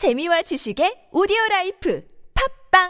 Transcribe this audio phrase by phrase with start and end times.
[0.00, 2.88] 재미와 지식의 오디오 라이프 팟빵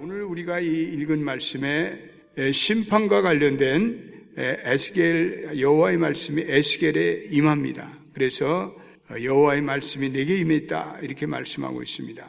[0.00, 2.00] 오늘 우리가 이 읽은 말씀에
[2.54, 7.98] 심판과 관련된 에스겔 여호와의 말씀이 에스겔에 임합니다.
[8.14, 8.74] 그래서
[9.10, 12.26] 여호와의 말씀이 내게 임했다 이렇게 말씀하고 있습니다.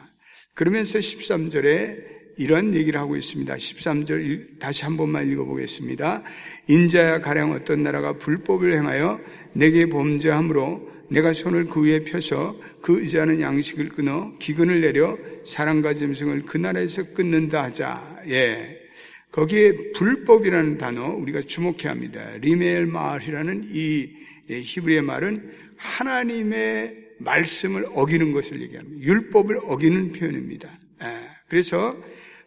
[0.52, 2.09] 그러면서 13절에
[2.40, 3.54] 이런 얘기를 하고 있습니다.
[3.54, 6.22] 13절 다시 한 번만 읽어보겠습니다.
[6.68, 9.20] 인자야 가령 어떤 나라가 불법을 행하여
[9.52, 16.44] 내게 범죄함으로 내가 손을 그 위에 펴서 그 의지하는 양식을 끊어 기근을 내려 사랑과 짐승을
[16.46, 18.22] 그 나라에서 끊는다 하자.
[18.28, 18.80] 예.
[19.32, 22.26] 거기에 불법이라는 단어 우리가 주목해야 합니다.
[22.40, 24.08] 리멜 마을이라는 이
[24.48, 29.04] 예, 히브리의 말은 하나님의 말씀을 어기는 것을 얘기합니다.
[29.04, 30.70] 율법을 어기는 표현입니다.
[31.02, 31.06] 예.
[31.48, 31.96] 그래서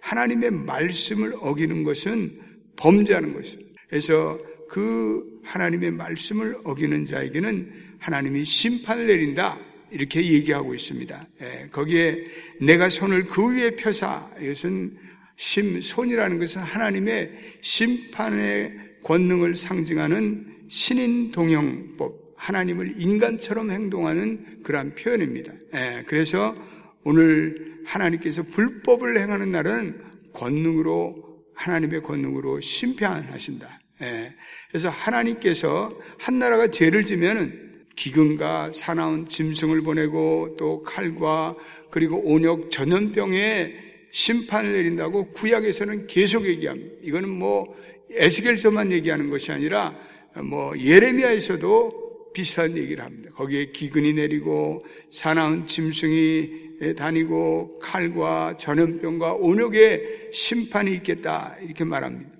[0.03, 2.39] 하나님의 말씀을 어기는 것은
[2.75, 3.81] 범죄하는 것입니다.
[3.87, 4.37] 그래서
[4.69, 9.59] 그 하나님의 말씀을 어기는 자에게는 하나님이 심판을 내린다.
[9.91, 11.27] 이렇게 얘기하고 있습니다.
[11.41, 12.25] 예, 거기에
[12.59, 14.97] 내가 손을 그 위에 펴사 이것은
[15.37, 25.53] 심 손이라는 것은 하나님의 심판의 권능을 상징하는 신인 동형법 하나님을 인간처럼 행동하는 그러한 표현입니다.
[25.75, 26.55] 예, 그래서
[27.03, 30.01] 오늘 하나님께서 불법을 행하는 날은
[30.33, 33.79] 권능으로 하나님의 권능으로 심판하신다.
[34.01, 34.33] 예,
[34.69, 41.55] 그래서 하나님께서 한 나라가 죄를 지면은 기근과 사나운 짐승을 보내고 또 칼과
[41.91, 46.95] 그리고 온역 전염병에 심판을 내린다고 구약에서는 계속 얘기합니다.
[47.01, 47.75] 이거는 뭐
[48.11, 49.95] 에스겔서만 얘기하는 것이 아니라
[50.43, 53.29] 뭐 예레미야에서도 비슷한 얘기를 합니다.
[53.35, 62.31] 거기에 기근이 내리고 사나운 짐승이 다니고 칼과 전염병과 온역의 심판이 있겠다 이렇게 말합니다.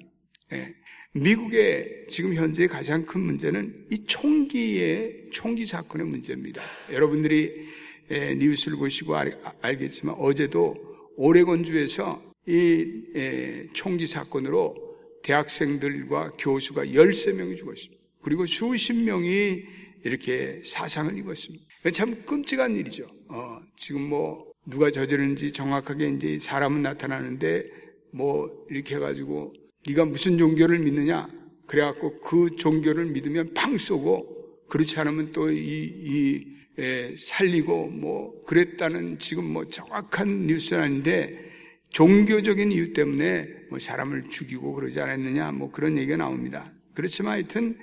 [0.51, 0.67] 예.
[1.13, 6.61] 미국의 지금 현재 가장 큰 문제는 이 총기의 총기 사건의 문제입니다.
[6.91, 7.67] 여러분들이
[8.09, 10.75] 뉴스를 보시고 알 겠지만 어제도
[11.15, 14.75] 오레곤주에서 이 총기 사건으로
[15.23, 18.03] 대학생들과 교수가 13명이 죽었습니다.
[18.21, 19.63] 그리고 수십 명이
[20.03, 21.65] 이렇게 사상을 입었습니다.
[21.91, 23.05] 참 끔찍한 일이죠.
[23.27, 27.65] 어, 지금 뭐 누가 저지르는지 정확하게 이제 사람은 나타나는데
[28.11, 29.53] 뭐 이렇게 해가지고
[29.87, 31.27] 네가 무슨 종교를 믿느냐?
[31.67, 39.19] 그래갖고 그 종교를 믿으면 팡 쏘고 그렇지 않으면 또 이, 이 에, 살리고 뭐 그랬다는
[39.19, 41.51] 지금 뭐 정확한 뉴스는 아닌데
[41.89, 46.71] 종교적인 이유 때문에 뭐 사람을 죽이고 그러지 않았느냐 뭐 그런 얘기가 나옵니다.
[46.93, 47.77] 그렇지만 하여튼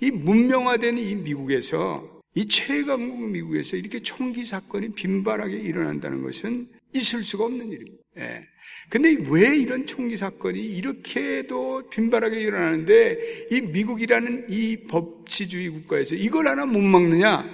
[0.00, 7.44] 이 문명화된 이 미국에서 이 최강국 미국에서 이렇게 총기 사건이 빈발하게 일어난다는 것은 있을 수가
[7.44, 8.02] 없는 일입니다.
[8.18, 8.46] 예.
[8.88, 16.66] 근데 왜 이런 총기 사건이 이렇게도 빈발하게 일어나는데 이 미국이라는 이 법치주의 국가에서 이걸 하나
[16.66, 17.44] 못 막느냐?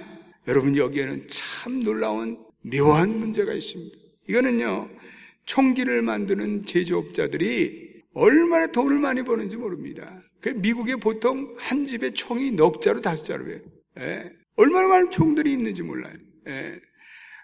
[0.47, 3.97] 여러분 여기에는 참 놀라운 묘한 문제가 있습니다.
[4.27, 4.89] 이거는요,
[5.45, 10.19] 총기를 만드는 제조업자들이 얼마나 돈을 많이 버는지 모릅니다.
[10.41, 13.59] 그 미국에 보통 한 집에 총이 넉 자로 다섯 자로 해요.
[13.99, 14.38] 예.
[14.59, 16.13] 얼마나 많은 총들이 있는지 몰라요.
[16.49, 16.81] 예.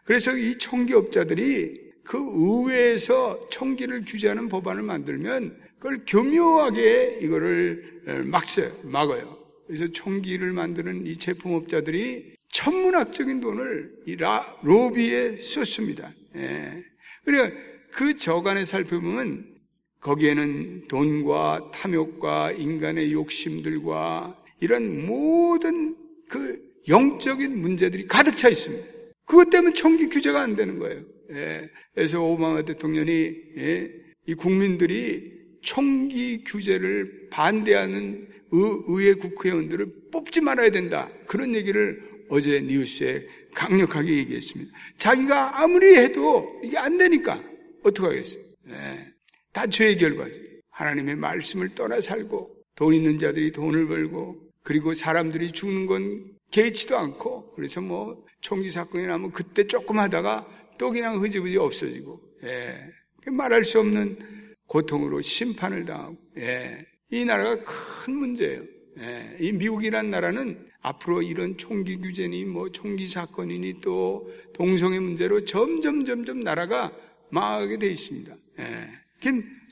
[0.03, 8.71] 그래서 이 총기업자들이 그 의회에서 총기를 규제하는 법안을 만들면 그걸 교묘하게 이거를 막어요.
[8.83, 9.39] 막아요.
[9.65, 16.13] 그래서 총기를 만드는 이 제품업자들이 천문학적인 돈을 이 라, 로비에 썼습니다.
[16.35, 16.83] 예.
[17.23, 17.57] 그러니까
[17.91, 19.55] 그 저간에 살펴보면
[20.01, 25.95] 거기에는 돈과 탐욕과 인간의 욕심들과 이런 모든
[26.27, 28.85] 그 영적인 문제들이 가득 차 있습니다.
[29.25, 31.03] 그것 때문에 총기 규제가 안 되는 거예요.
[31.31, 33.11] 예, 그래서 오바마 대통령이
[33.57, 33.91] 예,
[34.27, 41.09] 이 국민들이 총기 규제를 반대하는 의, 회 국회의원들을 뽑지 말아야 된다.
[41.25, 44.71] 그런 얘기를 어제 뉴스에 강력하게 얘기했습니다.
[44.97, 47.43] 자기가 아무리 해도 이게 안 되니까
[47.83, 48.43] 어떡하겠어요.
[48.69, 49.13] 예,
[49.51, 50.39] 다 죄의 결과죠.
[50.69, 57.51] 하나님의 말씀을 떠나 살고 돈 있는 자들이 돈을 벌고 그리고 사람들이 죽는 건 개의치도 않고
[57.53, 60.47] 그래서 뭐 총기 사건이 나면 그때 조금 하다가
[60.77, 62.79] 또 그냥 흐지부지 없어지고, 예.
[63.27, 66.77] 말할 수 없는 고통으로 심판을 당하고, 예.
[67.11, 68.63] 이 나라가 큰 문제예요.
[68.99, 69.37] 예.
[69.41, 76.39] 이 미국이란 나라는 앞으로 이런 총기 규제니 뭐 총기 사건이니 또 동성애 문제로 점점 점점
[76.39, 76.93] 나라가
[77.31, 78.33] 망하게 돼 있습니다.
[78.59, 78.89] 예.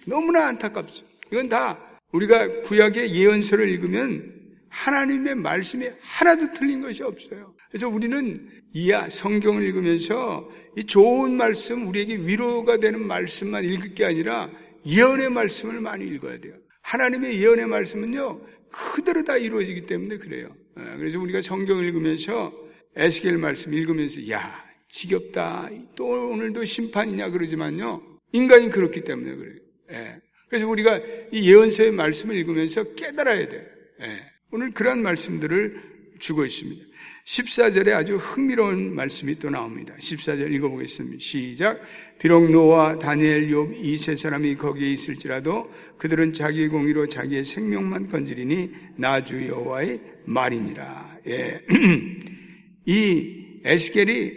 [0.05, 1.17] 너무나 안타깝습니다.
[1.31, 4.42] 이건 다 우리가 구약의 예언서를 읽으면
[4.73, 7.53] 하나님의 말씀이 하나도 틀린 것이 없어요.
[7.69, 14.49] 그래서 우리는 이야 성경을 읽으면서 이 좋은 말씀, 우리에게 위로가 되는 말씀만 읽을 게 아니라
[14.85, 16.55] 예언의 말씀을 많이 읽어야 돼요.
[16.81, 18.41] 하나님의 예언의 말씀은요,
[18.71, 20.49] 그대로 다 이루어지기 때문에 그래요.
[20.79, 22.51] 예, 그래서 우리가 성경 읽으면서
[22.95, 29.55] 에스겔 말씀 읽으면서 야 지겹다 또 오늘도 심판이냐 그러지만요 인간이 그렇기 때문에 그래요.
[29.91, 30.19] 예.
[30.49, 30.99] 그래서 우리가
[31.31, 33.67] 이 예언서의 말씀을 읽으면서 깨달아야 돼.
[34.01, 34.32] 예.
[34.53, 35.81] 오늘 그러한 말씀들을
[36.19, 36.85] 주고 있습니다.
[37.25, 39.95] 14절에 아주 흥미로운 말씀이 또 나옵니다.
[39.99, 41.17] 14절 읽어보겠습니다.
[41.19, 41.81] 시작.
[42.19, 48.69] 비록 노아, 다니엘, 욥 이 세 사람이 거기에 있을지라도 그들은 자기의 공의로 자기의 생명만 건지리니
[48.95, 51.17] 나주 여호와의 말이니라.
[51.29, 51.59] 예.
[52.85, 54.33] 이 에스겔이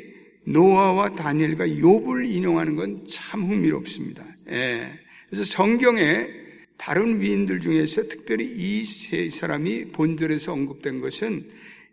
[0.46, 4.24] 노아와 다니엘과 욥을 인용하는 건 참 흥미롭습니다.
[4.48, 4.98] 예.
[5.28, 6.45] 그래서 성경에
[6.76, 11.44] 다른 위인들 중에서 특별히 이 세 사람이 본절에서 언급된 것은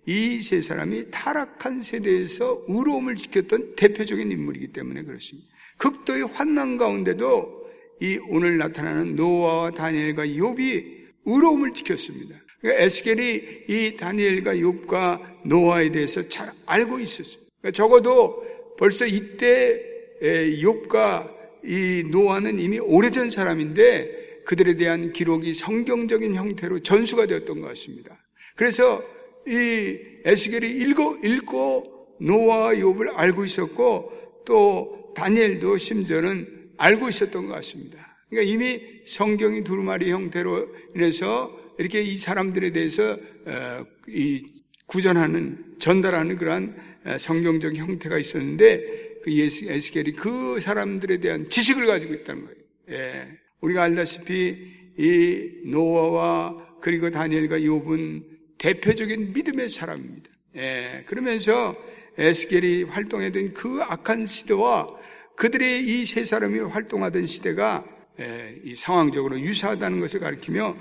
[0.05, 5.47] 이 세 사람이 타락한 세대에서 의로움을 지켰던 대표적인 인물이기 때문에 그렇습니다.
[5.77, 7.63] 극도의 환난 가운데도
[8.01, 12.35] 이 오늘 나타나는 노아와 다니엘과 욥이 의로움을 지켰습니다.
[12.59, 17.37] 그러니까 에스겔이 이 다니엘과 욥과 노아에 대해서 잘 알고 있었어요.
[17.61, 18.43] 그러니까 적어도
[18.77, 19.81] 벌써 이때
[20.21, 21.31] 욥과
[21.65, 28.17] 이 노아는 이미 오래전 사람인데 그들에 대한 기록이 성경적인 형태로 전수가 되었던 것 같습니다.
[28.55, 29.03] 그래서
[29.47, 38.17] 이 에스겔이 읽고 읽고 노아와 욥을 알고 있었고 또 다니엘도 심지어는 알고 있었던 것 같습니다.
[38.29, 43.13] 그러니까 이미 성경이 두루마리 형태로 인해서 이렇게 이 사람들에 대해서
[43.45, 44.43] 어, 이
[44.85, 46.75] 구전하는 전달하는 그러한
[47.05, 52.57] 어, 성경적 형태가 있었는데 그 에스겔이 그 사람들에 대한 지식을 가지고 있다는 거예요.
[52.89, 53.42] 예.
[53.63, 54.57] 우리가 알다시피
[54.97, 58.23] 이 노아와 그리고 다니엘과 욥은
[58.57, 60.29] 대표적인 믿음의 사람입니다.
[60.57, 61.03] 예.
[61.07, 61.75] 그러면서
[62.17, 64.87] 에스겔이 활동했던 그 악한 시대와
[65.35, 67.85] 그들의 이 세 사람이 활동하던 시대가
[68.19, 70.75] 예, 이 상황적으로 유사하다는 것을 가리키며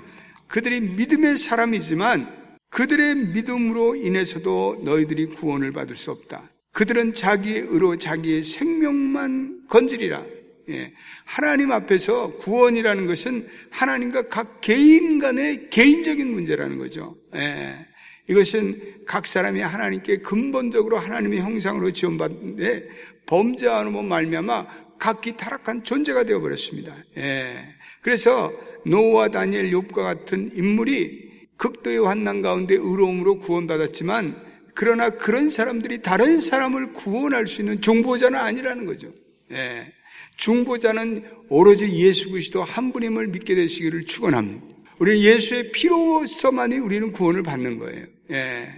[0.47, 6.51] 그들이 믿음의 사람이지만 그들의 믿음으로 인해서도 너희들이 구원을 받을 수 없다.
[6.73, 10.23] 그들은 자기의 의로 자기의 생명만 건지리라.
[10.69, 10.93] 예.
[11.25, 17.17] 하나님 앞에서 구원이라는 것은 하나님과 각 개인 간의 개인적인 문제라는 거죠.
[17.35, 17.85] 예.
[18.29, 22.87] 이것은 각 사람이 하나님께 근본적으로 하나님의 형상으로 지원받는데
[23.25, 26.95] 범죄하는 말미암아 각기 타락한 존재가 되어 버렸습니다.
[27.17, 27.75] 예.
[28.01, 28.51] 그래서
[28.85, 36.93] 노와 다니엘 욥과 같은 인물이 극도의 환난 가운데 의로움으로 구원받았지만 그러나 그런 사람들이 다른 사람을
[36.93, 39.13] 구원할 수 있는 중보자는 아니라는 거죠.
[39.53, 39.93] 예.
[40.37, 44.67] 중보자는 오로지 예수 그리스도 한 분임을 믿게 되시기를 축원합니다.
[44.99, 48.05] 우리는 예수의 피로서만이 우리는 구원을 받는 거예요.
[48.31, 48.69] 예.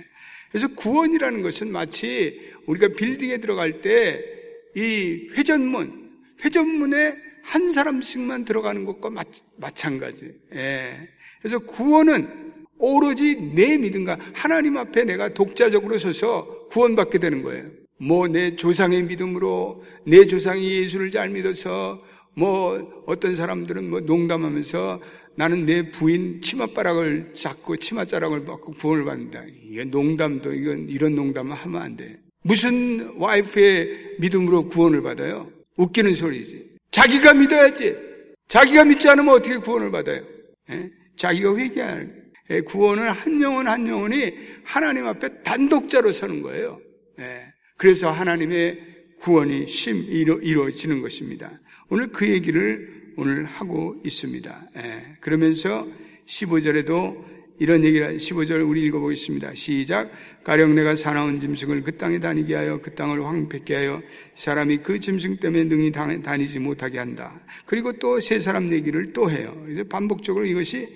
[0.49, 4.35] 그래서 구원이라는 것은 마치 우리가 빌딩에 들어갈 때
[4.75, 6.11] 이 회전문,
[6.43, 9.23] 회전문에 한 사람씩만 들어가는 것과 마,
[9.55, 10.33] 마찬가지.
[10.53, 11.09] 예.
[11.41, 17.69] 그래서 구원은 오로지 내 믿음과 하나님 앞에 내가 독자적으로 서서 구원받게 되는 거예요.
[17.97, 22.01] 뭐 내 조상의 믿음으로 내 조상이 예수를 잘 믿어서
[22.35, 25.01] 뭐 어떤 사람들은 뭐 농담하면서
[25.35, 29.43] 나는 내 부인 치맛바락을 잡고 치맛자락을 받고 구원을 받는다.
[29.63, 32.17] 이게 농담도 이건 이런 농담은 하면 안 돼.
[32.43, 35.49] 무슨 와이프의 믿음으로 구원을 받아요?
[35.77, 36.75] 웃기는 소리지.
[36.91, 37.95] 자기가 믿어야지.
[38.47, 40.23] 자기가 믿지 않으면 어떻게 구원을 받아요?
[40.69, 40.89] 예?
[41.17, 44.31] 자기가 회개할 예, 구원은 한 영혼 한 영혼이
[44.63, 46.79] 하나님 앞에 단독자로 서는 거예요.
[47.19, 48.79] 예, 그래서 하나님의
[49.19, 51.59] 구원이 심 이루어지는 것입니다.
[51.89, 54.69] 오늘 그 얘기를 오늘 하고 있습니다.
[54.77, 55.87] 예, 그러면서
[56.25, 59.53] 15절에도 이런 얘기를 15절 우리 읽어보겠습니다.
[59.53, 60.11] 시작.
[60.43, 64.01] 가령 내가 사나운 짐승을 그 땅에 다니게 하여 그 땅을 황폐케 하여
[64.33, 67.39] 사람이 그 짐승 때문에 능히 다니지 못하게 한다.
[67.65, 69.57] 그리고 또 세 사람 얘기를 또 해요.
[69.65, 70.89] 그래서 반복적으로 이것이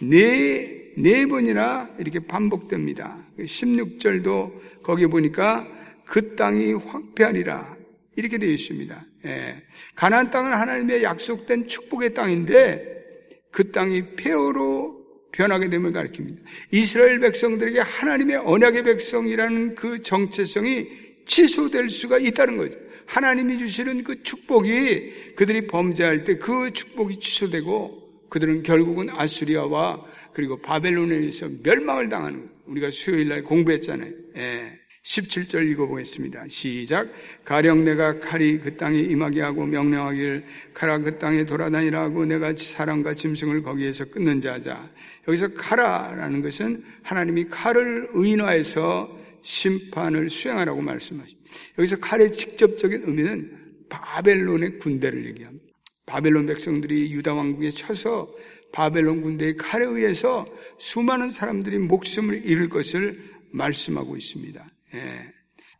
[0.00, 3.16] 네, 네 번이나 이렇게 반복됩니다.
[3.38, 5.66] 16절도 거기 보니까
[6.04, 7.76] 그 땅이 황폐하리라.
[8.16, 9.06] 이렇게 되어 있습니다.
[9.26, 9.62] 예.
[9.94, 13.02] 가나안 땅은 하나님의 약속된 축복의 땅인데
[13.50, 16.38] 그 땅이 폐허로 변하게 됨을 가리킵니다.
[16.72, 20.88] 이스라엘 백성들에게 하나님의 언약의 백성이라는 그 정체성이
[21.26, 22.78] 취소될 수가 있다는 거죠.
[23.06, 31.16] 하나님이 주시는 그 축복이 그들이 범죄할 때 그 축복이 취소되고 그들은 결국은 아수리아와 그리고 바벨론에
[31.16, 32.52] 의해서 멸망을 당하는 거예요.
[32.66, 34.12] 우리가 수요일 날 공부했잖아요.
[34.36, 34.81] 예.
[35.02, 36.44] 17절 읽어보겠습니다.
[36.48, 37.12] 시작.
[37.44, 43.14] 가령 내가 칼이 그 땅에 임하게 하고 명령하기를 가라 그 땅에 돌아다니라 하고 내가 사람과
[43.14, 44.88] 짐승을 거기에서 끊는 자자.
[45.26, 51.50] 여기서 가라라는 것은 하나님이 칼을 의인화해서 심판을 수행하라고 말씀하십니다.
[51.78, 55.66] 여기서 칼의 직접적인 의미는 바벨론의 군대를 얘기합니다.
[56.06, 58.32] 바벨론 백성들이 유다 왕국에 쳐서
[58.70, 60.46] 바벨론 군대의 칼에 의해서
[60.78, 64.71] 수많은 사람들이 목숨을 잃을 것을 말씀하고 있습니다.
[64.94, 65.32] 예.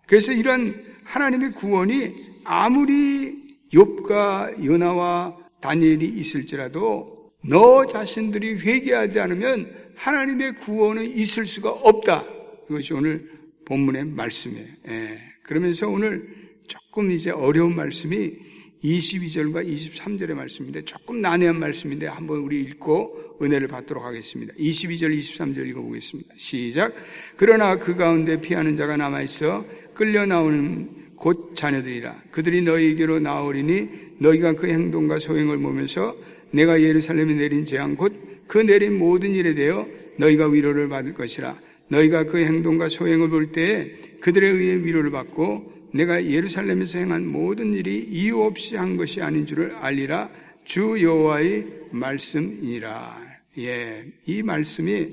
[0.07, 2.15] 그래서 이런 하나님의 구원이
[2.45, 12.25] 아무리 욥과 요나와 다니엘이 있을지라도 너 자신들이 회개하지 않으면 하나님의 구원은 있을 수가 없다.
[12.69, 13.31] 이것이 오늘
[13.65, 14.67] 본문의 말씀이에요.
[14.89, 15.19] 예.
[15.43, 16.29] 그러면서 오늘
[16.67, 18.52] 조금 이제 어려운 말씀이
[18.85, 24.53] 22절과 23절의 말씀인데 조금 난해한 말씀인데 한번 우리 읽고 은혜를 받도록 하겠습니다.
[24.55, 26.35] 22절, 23절 읽어보겠습니다.
[26.37, 26.95] 시작.
[27.37, 32.25] 그러나 그 가운데 피하는 자가 남아있어 끌려 나오는 곧 자녀들이라.
[32.31, 36.17] 그들이 너희에게로 나오리니 너희가 그 행동과 소행을 보면서
[36.51, 41.55] 내가 예루살렘에 내린 재앙 곧 그 내린 모든 일에 대하여 너희가 위로를 받을 것이라.
[41.89, 47.99] 너희가 그 행동과 소행을 볼 때에 그들에 의해 위로를 받고 내가 예루살렘에서 행한 모든 일이
[47.99, 50.31] 이유 없이 한 것이 아닌 줄을 알리라.
[50.65, 53.21] 주 여호와의 말씀이니라.
[53.59, 55.09] 예, 이 말씀이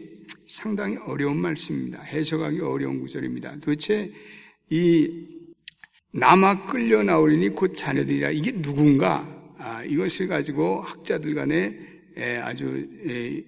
[0.47, 2.01] 상당히 어려운 말씀입니다.
[2.01, 3.57] 해석하기 어려운 구절입니다.
[3.59, 4.11] 도대체
[4.69, 5.27] 이
[6.11, 11.77] 남아 끌려 나오리니 곧 자녀들이라 이게 누군가 아, 이것을 가지고 학자들 간에
[12.15, 13.43] 에, 아주 에,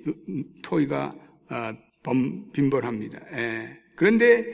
[0.61, 1.15] 토의가
[1.47, 1.73] 아,
[2.03, 3.19] 범, 빈번합니다.
[3.33, 3.77] 에.
[3.95, 4.45] 그런데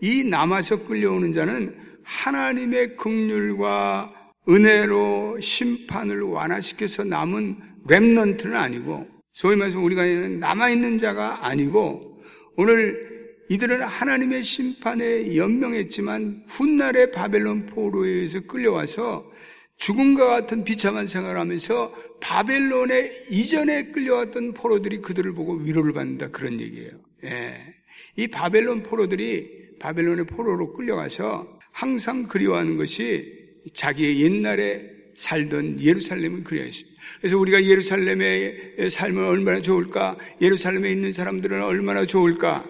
[0.00, 4.12] 이 남아서 끌려오는 자는 하나님의 긍휼과
[4.48, 7.56] 은혜로 심판을 완화시켜서 남은
[7.88, 12.22] remnant는 아니고 소위 말해서 우리가 남아 있는 자가 아니고
[12.56, 13.12] 오늘
[13.48, 19.30] 이들은 하나님의 심판에 연명했지만 훗날의 바벨론 포로에 의해서 끌려와서
[19.76, 26.92] 죽음과 같은 비참한 생활을 하면서 바벨론의 이전에 끌려왔던 포로들이 그들을 보고 위로를 받는다 그런 얘기예요.
[27.24, 27.74] 예.
[28.16, 33.40] 이 바벨론 포로들이 바벨론의 포로로 끌려가서 항상 그리워하는 것이
[33.74, 37.00] 자기의 옛날에 살던 예루살렘을 그리워했습니다.
[37.20, 40.16] 그래서 우리가 예루살렘의 삶은 얼마나 좋을까?
[40.40, 42.64] 예루살렘에 있는 사람들은 얼마나 좋을까?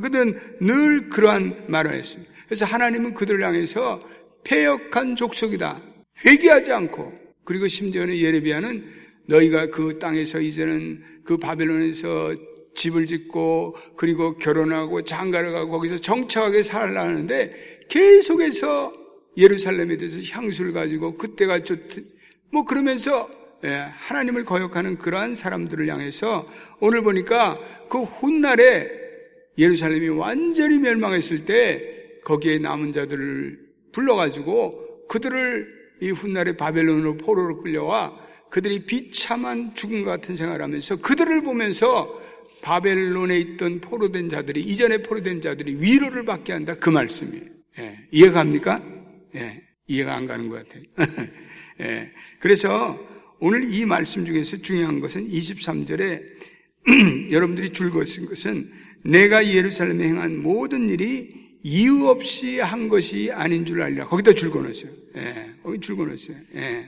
[0.00, 2.32] 그들은 늘 그러한 말을 했습니다.
[2.46, 4.00] 그래서 하나님은 그들을 향해서
[4.44, 5.82] 폐역한 족속이다.
[6.24, 7.12] 회개하지 않고
[7.44, 8.84] 그리고 심지어는 예레비야는
[9.26, 12.34] 너희가 그 땅에서 이제는 그 바벨론에서
[12.74, 18.92] 집을 짓고 그리고 결혼하고 장가를 가고 거기서 정착하게 살라는데 계속해서
[19.36, 23.28] 예루살렘에 대해서 향수를 가지고 그때가 좋뭐 그러면서
[23.64, 26.46] 예, 하나님을 거역하는 그러한 사람들을 향해서
[26.80, 28.90] 오늘 보니까 그 훗날에
[29.56, 33.60] 예루살렘이 완전히 멸망했을 때 거기에 남은 자들을
[33.92, 38.18] 불러가지고 그들을 이 훗날에 바벨론으로 포로로 끌려와
[38.50, 42.20] 그들이 비참한 죽음 같은 생활을 하면서 그들을 보면서
[42.62, 47.44] 바벨론에 있던 포로된 자들이 이전에 포로된 자들이 위로를 받게 한다 그 말씀이에요.
[47.78, 48.82] 예, 이해가 갑니까?
[49.34, 50.82] 예, 이해가 안 가는 것 같아요.
[51.80, 52.98] 예, 그래서
[53.40, 56.22] 오늘 이 말씀 중에서 중요한 것은 23절에
[57.32, 58.70] 여러분들이 줄거쓴 것은
[59.04, 64.06] 내가 예루살렘에 행한 모든 일이 이유 없이 한 것이 아닌 줄 알리라.
[64.06, 64.92] 거기다 줄거놨어요.
[65.16, 66.36] 예, 거기 줄거놨어요.
[66.54, 66.86] 예.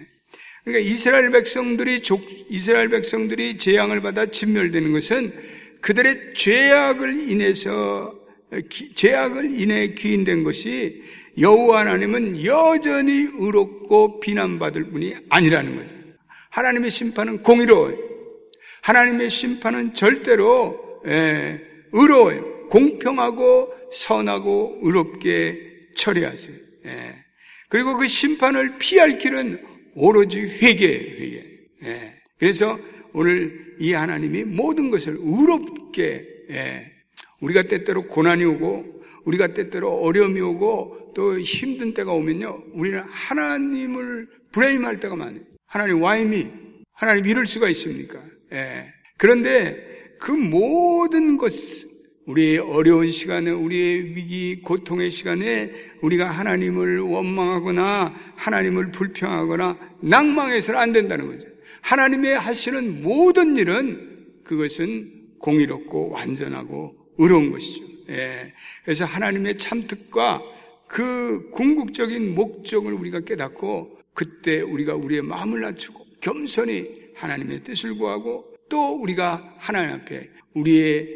[0.65, 2.01] 그러니까 이스라엘 백성들이
[2.49, 5.33] 이스라엘 백성들이 재앙을 받아 진멸되는 것은
[5.85, 8.19] 그들의 죄악을 인해서
[8.95, 11.03] 죄악을 인해 기인된 것이
[11.39, 15.95] 여호와 하나님은 여전히 의롭고 비난받을 분이 아니라는 거죠.
[16.51, 17.99] 하나님의 심판은 공의로워요.
[18.81, 21.61] 하나님의 심판은 절대로 예,
[21.93, 22.69] 의로워요.
[22.69, 26.57] 공평하고 선하고 의롭게 처리하세요.
[26.87, 27.15] 예.
[27.69, 29.63] 그리고 그 심판을 피할 길은
[29.97, 31.21] 오로지 회개예요.
[31.21, 31.45] 회개.
[31.85, 32.15] 예.
[32.39, 32.79] 그래서
[33.15, 36.93] 오늘 이 하나님이 모든 것을 의롭게 예.
[37.41, 42.65] 우리가 때때로 고난이 오고 우리가 때때로 어려움이 오고 또 힘든 때가 오면요.
[42.73, 45.41] 우리는 하나님을 브레임할 때가 많아요.
[45.67, 46.49] 하나님 와이미
[46.93, 48.21] 하나님 이럴 수가 있습니까?
[48.53, 48.93] 예.
[49.17, 51.53] 그런데 그 모든 것
[52.27, 61.27] 우리의 어려운 시간에 우리의 위기 고통의 시간에 우리가 하나님을 원망하거나 하나님을 불평하거나 낭망해서는 안 된다는
[61.27, 61.54] 거죠.
[61.85, 67.85] 하나님의 하시는 모든 일은 그것은 공의롭고 완전하고 의로운 것이죠.
[68.09, 68.55] 예.
[68.85, 70.43] 그래서 하나님의 참특과
[70.89, 78.95] 그 궁극적인 목적을 우리가 깨닫고 그때 우리가 우리의 마음을 낮추고 겸손히 하나님의 뜻을 구하고 또
[79.03, 81.09] 우리가 하나님 앞에 우리의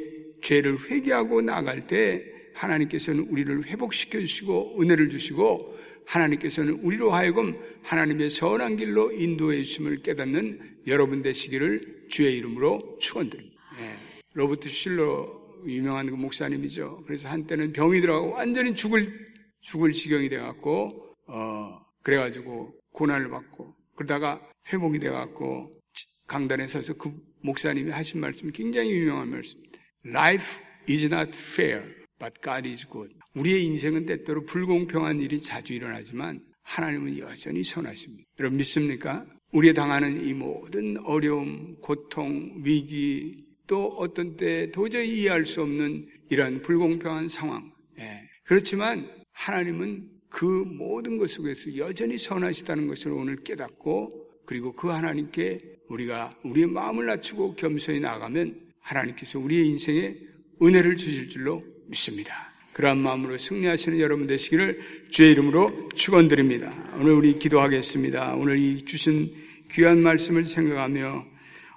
[0.43, 5.78] 죄를 회개하고 나갈 때 하나님께서는 우리를 회복시켜 주시고 은혜를 주시고
[6.09, 13.57] 하나님께서는 우리로 하여금 하나님의 선한 길로 인도해 주심을 깨닫는 여러분 되시기를 주의 이름으로 축원드립니다.
[13.81, 13.97] 예.
[14.33, 15.29] 로버트 실러
[15.67, 17.05] 유명한 그 목사님이죠.
[17.07, 19.29] 그래서 한때는 병이 들어가고 완전히 죽을
[19.61, 24.41] 죽을 지경이 돼 갖고 어 그래 가지고 고난을 받고 그러다가
[24.73, 25.79] 회복이 돼갖고
[26.27, 27.12] 강단에 서서 그
[27.43, 29.79] 목사님이 하신 말씀이 굉장히 유명한 말씀입니다.
[30.07, 31.83] Life is not fair,
[32.19, 33.18] but God is good.
[33.38, 38.25] 우리의 인생은 때때로 불공평한 일이 자주 일어나지만 하나님은 여전히 선하십니다.
[38.38, 39.25] 여러분 믿습니까?
[39.52, 46.61] 우리가 당하는 이 모든 어려움, 고통, 위기, 또 어떤 때 도저히 이해할 수 없는 이런
[46.62, 47.73] 불공평한 상황.
[47.99, 48.28] 예.
[48.45, 56.30] 그렇지만 하나님은 그 모든 것 속에서 여전히 선하시다는 것을 오늘 깨닫고 그리고 그 하나님께 우리가
[56.45, 60.16] 우리의 마음을 낮추고 겸손히 나가면 하나님께서 우리의 인생에
[60.61, 62.48] 은혜를 주실 줄로 믿습니다.
[62.79, 64.79] 그러한 마음으로 승리하시는 여러분 되시기를
[65.11, 66.73] 주의 이름으로 축원드립니다.
[67.01, 68.37] 오늘 우리 기도하겠습니다.
[68.37, 69.33] 오늘 이 주신
[69.73, 71.27] 귀한 말씀을 생각하며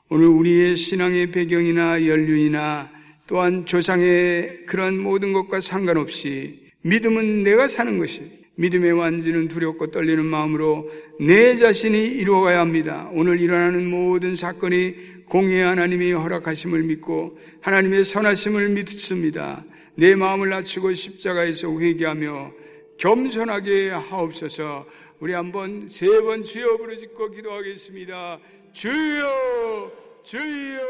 [0.09, 2.91] 오늘 우리의 신앙의 배경이나 연륜이나
[3.25, 8.21] 또한 조상의 그런 모든 것과 상관없이 믿음은 내가 사는 것이
[8.57, 13.09] 믿음의 완지는 두렵고 떨리는 마음으로 내 자신이 이루어가야 합니다.
[13.13, 19.65] 오늘 일어나는 모든 사건이 공의 하나님이 허락하심을 믿고 하나님의 선하심을 믿습니다.
[19.95, 22.51] 내 마음을 낮추고 십자가에서 회개하며
[22.97, 24.85] 겸손하게 하옵소서
[25.19, 28.39] 우리 한번 세 번 주여 부르짖고 기도하겠습니다.
[28.73, 29.91] 주여,
[30.23, 30.81] 주여,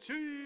[0.00, 0.39] 주여.